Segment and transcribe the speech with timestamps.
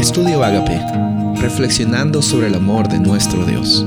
[0.00, 0.80] Estudio Agape,
[1.42, 3.84] reflexionando sobre el amor de nuestro Dios.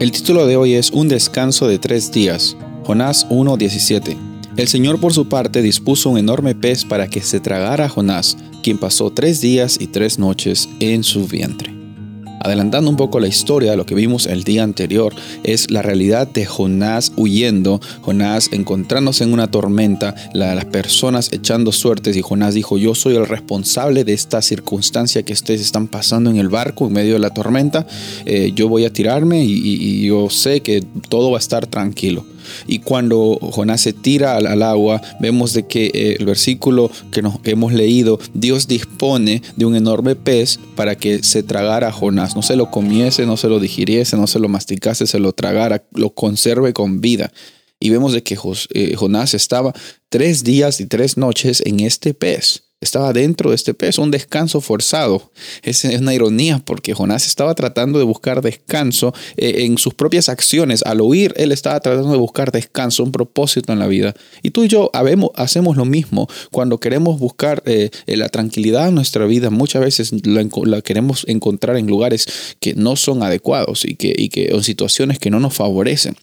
[0.00, 4.16] El título de hoy es Un descanso de tres días, Jonás 1.17.
[4.56, 8.36] El Señor por su parte dispuso un enorme pez para que se tragara a Jonás,
[8.64, 11.83] quien pasó tres días y tres noches en su vientre.
[12.44, 15.14] Adelantando un poco la historia, lo que vimos el día anterior
[15.44, 22.18] es la realidad de Jonás huyendo, Jonás encontrándose en una tormenta, las personas echando suertes
[22.18, 26.36] y Jonás dijo, yo soy el responsable de esta circunstancia que ustedes están pasando en
[26.36, 27.86] el barco en medio de la tormenta,
[28.26, 32.26] eh, yo voy a tirarme y yo sé que todo va a estar tranquilo.
[32.66, 37.36] Y cuando Jonás se tira al, agua, vemos de que eh, el versículo que nos
[37.44, 42.34] hemos leído, Dios dispone de un enorme pez para que se tragara a Jonás.
[42.36, 45.84] No se lo comiese, no se lo digiriese, no se lo masticase, se lo tragara,
[45.92, 47.32] lo conserve con vida.
[47.80, 48.38] Y vemos de que
[48.74, 49.74] eh, Jonás estaba
[50.08, 54.60] tres días y tres noches en este pez estaba dentro de este pez, un descanso
[54.60, 55.32] forzado.
[55.62, 60.82] Es, una ironía porque Jonás estaba tratando de buscar descanso eh, en sus propias acciones.
[60.82, 64.14] Al huir, él estaba tratando de buscar descanso, un propósito en la vida.
[64.42, 64.90] Y tú y yo
[65.34, 69.50] hacemos lo mismo cuando queremos buscar eh, la tranquilidad en nuestra vida.
[69.50, 72.26] Muchas veces la, queremos encontrar en lugares
[72.60, 76.16] que no son adecuados y que, y que en situaciones que no nos favorecen.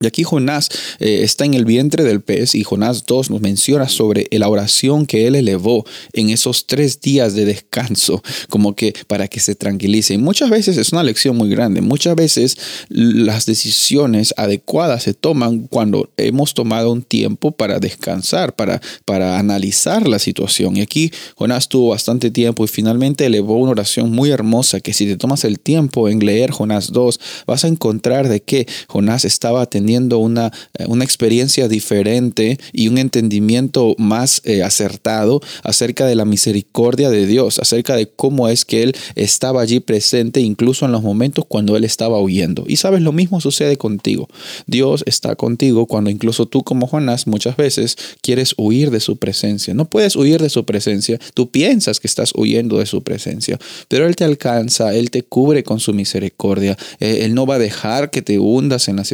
[0.00, 0.68] Y aquí Jonás
[1.00, 5.06] eh, está en el vientre del pez y Jonás 2 nos menciona sobre la oración
[5.06, 10.14] que él elevó en esos tres días de descanso, como que para que se tranquilice.
[10.14, 11.80] Y muchas veces es una lección muy grande.
[11.80, 12.56] Muchas veces
[12.88, 20.06] las decisiones adecuadas se toman cuando hemos tomado un tiempo para descansar, para, para analizar
[20.06, 20.76] la situación.
[20.76, 25.06] Y aquí Jonás tuvo bastante tiempo y finalmente elevó una oración muy hermosa que si
[25.06, 29.66] te tomas el tiempo en leer Jonás 2, vas a encontrar de que Jonás estaba
[29.66, 36.24] teniendo una, eh, una experiencia diferente y un entendimiento más eh, acertado acerca de la
[36.24, 41.02] misericordia de Dios, acerca de cómo es que Él estaba allí presente incluso en los
[41.02, 42.64] momentos cuando Él estaba huyendo.
[42.66, 44.28] Y sabes, lo mismo sucede contigo.
[44.66, 49.74] Dios está contigo cuando incluso tú como Jonás muchas veces quieres huir de su presencia.
[49.74, 51.18] No puedes huir de su presencia.
[51.34, 55.62] Tú piensas que estás huyendo de su presencia, pero Él te alcanza, Él te cubre
[55.62, 56.76] con su misericordia.
[57.00, 59.12] Eh, él no va a dejar que te hundas en las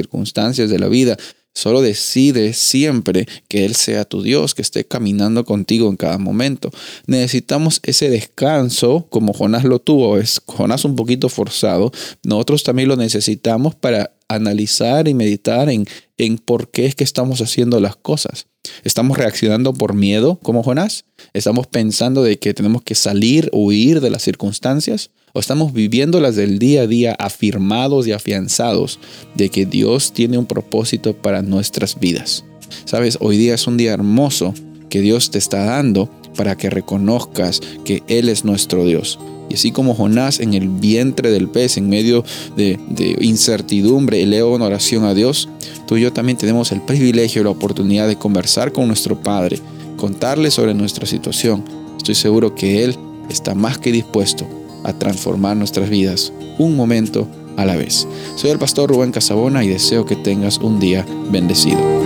[0.71, 1.17] de la vida.
[1.57, 6.73] Solo decide siempre que Él sea tu Dios, que esté caminando contigo en cada momento.
[7.07, 11.93] Necesitamos ese descanso, como Jonás lo tuvo, es Jonás un poquito forzado.
[12.25, 15.87] Nosotros también lo necesitamos para analizar y meditar en,
[16.19, 18.47] en por qué es que estamos haciendo las cosas.
[18.83, 21.05] ¿Estamos reaccionando por miedo como Jonás?
[21.35, 25.11] ¿Estamos pensando de que tenemos que salir, huir de las circunstancias?
[25.35, 29.01] O estamos viviendo las del día a día afirmados y afianzados
[29.35, 32.45] de que Dios tiene un propósito para nuestras vidas.
[32.85, 34.55] Sabes, hoy día es un día hermoso
[34.89, 39.19] que Dios te está dando para que reconozcas que Él es nuestro Dios.
[39.51, 42.25] Y así como Jonás en el vientre del pez, en medio
[42.57, 42.79] de,
[43.21, 45.49] incertidumbre, eleva una oración a Dios,
[45.89, 49.59] tú y yo también tenemos el privilegio y la oportunidad de conversar con nuestro Padre,
[49.97, 51.65] contarle sobre nuestra situación.
[51.97, 52.95] Estoy seguro que Él
[53.29, 54.47] está más que dispuesto
[54.85, 58.07] a transformar nuestras vidas un momento a la vez.
[58.37, 62.04] Soy el pastor Rubén Casabona y deseo que tengas un día bendecido.